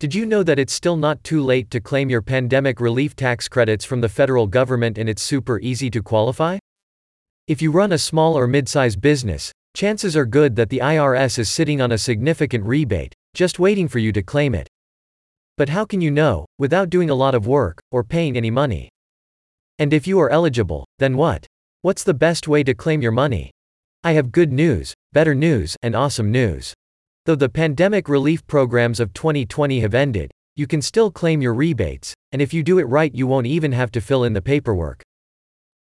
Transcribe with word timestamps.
Did 0.00 0.14
you 0.14 0.26
know 0.26 0.44
that 0.44 0.60
it's 0.60 0.72
still 0.72 0.96
not 0.96 1.24
too 1.24 1.42
late 1.42 1.72
to 1.72 1.80
claim 1.80 2.08
your 2.08 2.22
pandemic 2.22 2.80
relief 2.80 3.16
tax 3.16 3.48
credits 3.48 3.84
from 3.84 4.00
the 4.00 4.08
federal 4.08 4.46
government 4.46 4.96
and 4.96 5.08
it's 5.08 5.22
super 5.22 5.58
easy 5.58 5.90
to 5.90 6.00
qualify? 6.00 6.58
If 7.48 7.60
you 7.60 7.72
run 7.72 7.90
a 7.90 7.98
small 7.98 8.38
or 8.38 8.46
mid-size 8.46 8.94
business, 8.94 9.50
chances 9.74 10.16
are 10.16 10.24
good 10.24 10.54
that 10.54 10.68
the 10.68 10.78
IRS 10.78 11.40
is 11.40 11.50
sitting 11.50 11.80
on 11.80 11.90
a 11.90 11.98
significant 11.98 12.64
rebate, 12.64 13.12
just 13.34 13.58
waiting 13.58 13.88
for 13.88 13.98
you 13.98 14.12
to 14.12 14.22
claim 14.22 14.54
it. 14.54 14.68
But 15.56 15.70
how 15.70 15.84
can 15.84 16.00
you 16.00 16.12
know, 16.12 16.46
without 16.60 16.90
doing 16.90 17.10
a 17.10 17.16
lot 17.16 17.34
of 17.34 17.48
work, 17.48 17.80
or 17.90 18.04
paying 18.04 18.36
any 18.36 18.52
money? 18.52 18.90
And 19.80 19.92
if 19.92 20.06
you 20.06 20.20
are 20.20 20.30
eligible, 20.30 20.84
then 21.00 21.16
what? 21.16 21.44
What's 21.82 22.04
the 22.04 22.14
best 22.14 22.46
way 22.46 22.62
to 22.62 22.72
claim 22.72 23.02
your 23.02 23.10
money? 23.10 23.50
I 24.04 24.12
have 24.12 24.30
good 24.30 24.52
news, 24.52 24.94
better 25.12 25.34
news, 25.34 25.74
and 25.82 25.96
awesome 25.96 26.30
news. 26.30 26.72
Though 27.28 27.34
the 27.34 27.50
pandemic 27.50 28.08
relief 28.08 28.46
programs 28.46 29.00
of 29.00 29.12
2020 29.12 29.80
have 29.80 29.92
ended, 29.92 30.30
you 30.56 30.66
can 30.66 30.80
still 30.80 31.10
claim 31.10 31.42
your 31.42 31.52
rebates, 31.52 32.14
and 32.32 32.40
if 32.40 32.54
you 32.54 32.62
do 32.62 32.78
it 32.78 32.84
right, 32.84 33.14
you 33.14 33.26
won't 33.26 33.46
even 33.46 33.72
have 33.72 33.90
to 33.90 34.00
fill 34.00 34.24
in 34.24 34.32
the 34.32 34.40
paperwork. 34.40 35.02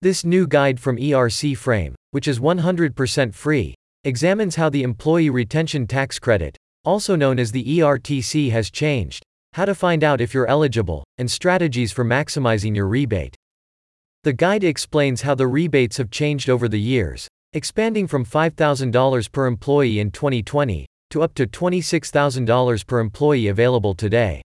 This 0.00 0.24
new 0.24 0.46
guide 0.46 0.80
from 0.80 0.96
ERC 0.96 1.54
Frame, 1.54 1.94
which 2.12 2.26
is 2.26 2.40
100% 2.40 3.34
free, 3.34 3.74
examines 4.02 4.54
how 4.54 4.70
the 4.70 4.82
Employee 4.82 5.28
Retention 5.28 5.86
Tax 5.86 6.18
Credit, 6.18 6.56
also 6.86 7.14
known 7.14 7.38
as 7.38 7.52
the 7.52 7.80
ERTC, 7.80 8.50
has 8.50 8.70
changed, 8.70 9.22
how 9.52 9.66
to 9.66 9.74
find 9.74 10.02
out 10.02 10.22
if 10.22 10.32
you're 10.32 10.46
eligible, 10.46 11.04
and 11.18 11.30
strategies 11.30 11.92
for 11.92 12.02
maximizing 12.02 12.74
your 12.74 12.88
rebate. 12.88 13.36
The 14.22 14.32
guide 14.32 14.64
explains 14.64 15.20
how 15.20 15.34
the 15.34 15.48
rebates 15.48 15.98
have 15.98 16.10
changed 16.10 16.48
over 16.48 16.66
the 16.66 16.80
years, 16.80 17.28
expanding 17.52 18.06
from 18.06 18.24
$5,000 18.24 19.32
per 19.32 19.46
employee 19.46 19.98
in 19.98 20.10
2020 20.10 20.86
to 21.16 21.22
up 21.22 21.32
to 21.32 21.46
$26,000 21.46 22.86
per 22.86 23.00
employee 23.00 23.48
available 23.48 23.94
today. 23.94 24.42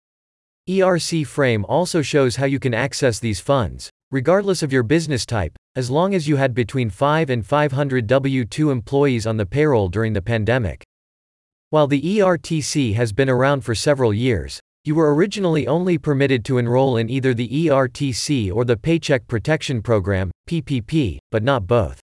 ERC 0.69 1.27
Frame 1.27 1.65
also 1.65 2.01
shows 2.01 2.37
how 2.37 2.45
you 2.45 2.59
can 2.59 2.73
access 2.73 3.19
these 3.19 3.41
funds, 3.41 3.89
regardless 4.09 4.63
of 4.63 4.71
your 4.71 4.83
business 4.83 5.25
type, 5.25 5.53
as 5.75 5.91
long 5.91 6.15
as 6.15 6.29
you 6.29 6.37
had 6.37 6.53
between 6.53 6.89
5 6.89 7.29
and 7.29 7.45
500 7.45 8.07
W 8.07 8.45
2 8.45 8.71
employees 8.71 9.27
on 9.27 9.35
the 9.35 9.45
payroll 9.45 9.89
during 9.89 10.13
the 10.13 10.21
pandemic. 10.21 10.81
While 11.71 11.87
the 11.87 12.01
ERTC 12.01 12.93
has 12.93 13.11
been 13.11 13.29
around 13.29 13.65
for 13.65 13.75
several 13.75 14.13
years, 14.13 14.61
you 14.85 14.95
were 14.95 15.13
originally 15.13 15.67
only 15.67 15.97
permitted 15.97 16.45
to 16.45 16.57
enroll 16.57 16.95
in 16.95 17.09
either 17.09 17.33
the 17.33 17.49
ERTC 17.49 18.49
or 18.53 18.63
the 18.63 18.77
Paycheck 18.77 19.27
Protection 19.27 19.81
Program, 19.81 20.31
PPP, 20.49 21.17
but 21.31 21.43
not 21.43 21.67
both. 21.67 21.99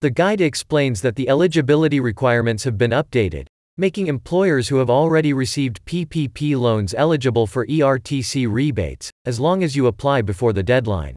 The 0.00 0.10
guide 0.10 0.40
explains 0.40 1.02
that 1.02 1.16
the 1.16 1.28
eligibility 1.28 2.00
requirements 2.00 2.64
have 2.64 2.78
been 2.78 2.92
updated, 2.92 3.46
making 3.76 4.06
employers 4.06 4.68
who 4.68 4.76
have 4.76 4.90
already 4.90 5.32
received 5.32 5.84
PPP 5.84 6.58
loans 6.58 6.94
eligible 6.96 7.46
for 7.46 7.66
ERTC 7.66 8.50
rebates, 8.50 9.10
as 9.24 9.40
long 9.40 9.62
as 9.62 9.76
you 9.76 9.86
apply 9.86 10.22
before 10.22 10.52
the 10.52 10.62
deadline. 10.62 11.16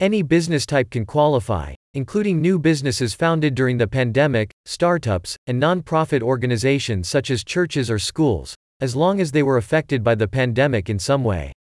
Any 0.00 0.22
business 0.22 0.64
type 0.64 0.90
can 0.90 1.04
qualify, 1.04 1.74
including 1.94 2.40
new 2.40 2.58
businesses 2.58 3.14
founded 3.14 3.54
during 3.54 3.78
the 3.78 3.88
pandemic, 3.88 4.52
startups, 4.64 5.36
and 5.46 5.60
nonprofit 5.60 6.22
organizations 6.22 7.08
such 7.08 7.30
as 7.30 7.42
churches 7.42 7.90
or 7.90 7.98
schools, 7.98 8.54
as 8.80 8.94
long 8.94 9.20
as 9.20 9.32
they 9.32 9.42
were 9.42 9.56
affected 9.56 10.04
by 10.04 10.14
the 10.14 10.28
pandemic 10.28 10.88
in 10.88 10.98
some 10.98 11.24
way. 11.24 11.52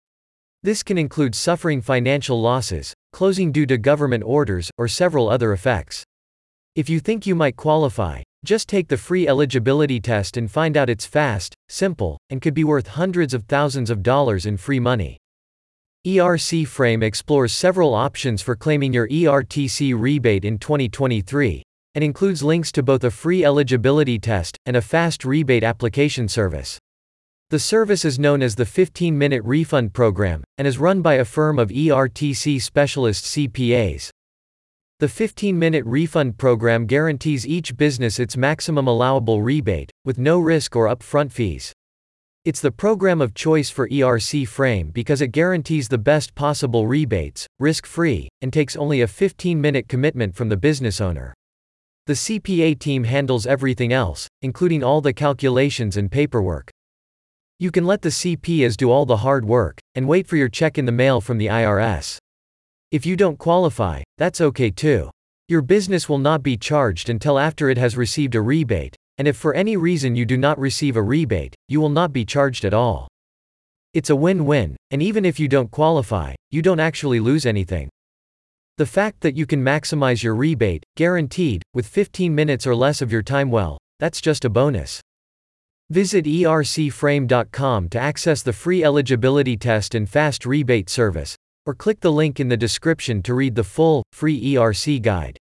This 0.62 0.82
can 0.82 0.98
include 0.98 1.34
suffering 1.34 1.80
financial 1.80 2.40
losses, 2.40 2.92
closing 3.12 3.52
due 3.52 3.66
to 3.66 3.78
government 3.78 4.24
orders, 4.24 4.70
or 4.76 4.88
several 4.88 5.30
other 5.30 5.52
effects. 5.52 6.04
If 6.74 6.90
you 6.90 7.00
think 7.00 7.26
you 7.26 7.34
might 7.34 7.56
qualify, 7.56 8.22
just 8.46 8.68
take 8.68 8.86
the 8.88 8.96
free 8.96 9.26
eligibility 9.26 10.00
test 10.00 10.36
and 10.36 10.50
find 10.50 10.76
out 10.76 10.88
it's 10.88 11.04
fast, 11.04 11.54
simple, 11.68 12.16
and 12.30 12.40
could 12.40 12.54
be 12.54 12.64
worth 12.64 12.86
hundreds 12.86 13.34
of 13.34 13.44
thousands 13.44 13.90
of 13.90 14.02
dollars 14.02 14.46
in 14.46 14.56
free 14.56 14.78
money. 14.78 15.18
ERC 16.06 16.66
Frame 16.68 17.02
explores 17.02 17.52
several 17.52 17.92
options 17.92 18.40
for 18.40 18.54
claiming 18.54 18.92
your 18.92 19.08
ERTC 19.08 19.98
rebate 19.98 20.44
in 20.44 20.58
2023, 20.58 21.62
and 21.96 22.04
includes 22.04 22.44
links 22.44 22.70
to 22.70 22.82
both 22.82 23.02
a 23.02 23.10
free 23.10 23.44
eligibility 23.44 24.16
test 24.16 24.56
and 24.64 24.76
a 24.76 24.82
fast 24.82 25.24
rebate 25.24 25.64
application 25.64 26.28
service. 26.28 26.78
The 27.50 27.58
service 27.58 28.04
is 28.04 28.18
known 28.18 28.42
as 28.42 28.54
the 28.54 28.66
15 28.66 29.18
Minute 29.18 29.42
Refund 29.44 29.92
Program, 29.92 30.44
and 30.58 30.68
is 30.68 30.78
run 30.78 31.02
by 31.02 31.14
a 31.14 31.24
firm 31.24 31.58
of 31.58 31.70
ERTC 31.70 32.62
specialist 32.62 33.24
CPAs. 33.24 34.10
The 34.98 35.08
15-minute 35.08 35.84
refund 35.84 36.38
program 36.38 36.86
guarantees 36.86 37.46
each 37.46 37.76
business 37.76 38.18
its 38.18 38.34
maximum 38.34 38.86
allowable 38.86 39.42
rebate, 39.42 39.90
with 40.06 40.16
no 40.16 40.38
risk 40.38 40.74
or 40.74 40.86
upfront 40.86 41.32
fees. 41.32 41.70
It's 42.46 42.62
the 42.62 42.70
program 42.70 43.20
of 43.20 43.34
choice 43.34 43.68
for 43.68 43.90
ERC 43.90 44.48
Frame 44.48 44.88
because 44.88 45.20
it 45.20 45.32
guarantees 45.32 45.88
the 45.88 45.98
best 45.98 46.34
possible 46.34 46.86
rebates, 46.86 47.46
risk-free, 47.58 48.30
and 48.40 48.50
takes 48.50 48.74
only 48.74 49.02
a 49.02 49.06
15-minute 49.06 49.86
commitment 49.86 50.34
from 50.34 50.48
the 50.48 50.56
business 50.56 50.98
owner. 50.98 51.34
The 52.06 52.14
CPA 52.14 52.78
team 52.78 53.04
handles 53.04 53.46
everything 53.46 53.92
else, 53.92 54.28
including 54.40 54.82
all 54.82 55.02
the 55.02 55.12
calculations 55.12 55.98
and 55.98 56.10
paperwork. 56.10 56.70
You 57.58 57.70
can 57.70 57.84
let 57.84 58.00
the 58.00 58.08
CPAs 58.08 58.78
do 58.78 58.90
all 58.90 59.04
the 59.04 59.18
hard 59.18 59.44
work, 59.44 59.78
and 59.94 60.08
wait 60.08 60.26
for 60.26 60.36
your 60.36 60.48
check 60.48 60.78
in 60.78 60.86
the 60.86 60.90
mail 60.90 61.20
from 61.20 61.36
the 61.36 61.48
IRS. 61.48 62.16
If 62.92 63.04
you 63.04 63.16
don't 63.16 63.38
qualify, 63.38 64.02
that's 64.16 64.40
okay 64.40 64.70
too. 64.70 65.10
Your 65.48 65.60
business 65.60 66.08
will 66.08 66.18
not 66.18 66.42
be 66.42 66.56
charged 66.56 67.08
until 67.08 67.38
after 67.38 67.68
it 67.68 67.78
has 67.78 67.96
received 67.96 68.36
a 68.36 68.40
rebate, 68.40 68.94
and 69.18 69.26
if 69.26 69.36
for 69.36 69.54
any 69.54 69.76
reason 69.76 70.14
you 70.14 70.24
do 70.24 70.36
not 70.36 70.58
receive 70.58 70.96
a 70.96 71.02
rebate, 71.02 71.54
you 71.68 71.80
will 71.80 71.88
not 71.88 72.12
be 72.12 72.24
charged 72.24 72.64
at 72.64 72.74
all. 72.74 73.08
It's 73.92 74.10
a 74.10 74.16
win-win, 74.16 74.76
and 74.90 75.02
even 75.02 75.24
if 75.24 75.40
you 75.40 75.48
don't 75.48 75.70
qualify, 75.70 76.34
you 76.50 76.62
don't 76.62 76.80
actually 76.80 77.18
lose 77.18 77.44
anything. 77.44 77.88
The 78.78 78.86
fact 78.86 79.20
that 79.22 79.36
you 79.36 79.46
can 79.46 79.64
maximize 79.64 80.22
your 80.22 80.34
rebate, 80.34 80.84
guaranteed, 80.96 81.62
with 81.74 81.88
15 81.88 82.34
minutes 82.34 82.66
or 82.66 82.76
less 82.76 83.02
of 83.02 83.10
your 83.10 83.22
time 83.22 83.50
well, 83.50 83.78
that's 83.98 84.20
just 84.20 84.44
a 84.44 84.50
bonus. 84.50 85.00
Visit 85.90 86.24
ercframe.com 86.24 87.88
to 87.88 87.98
access 87.98 88.42
the 88.42 88.52
free 88.52 88.84
eligibility 88.84 89.56
test 89.56 89.94
and 89.94 90.08
fast 90.08 90.44
rebate 90.44 90.90
service, 90.90 91.36
or 91.66 91.74
click 91.74 92.00
the 92.00 92.12
link 92.12 92.40
in 92.40 92.48
the 92.48 92.56
description 92.56 93.22
to 93.22 93.34
read 93.34 93.54
the 93.56 93.64
full, 93.64 94.04
free 94.12 94.40
ERC 94.54 95.02
guide. 95.02 95.38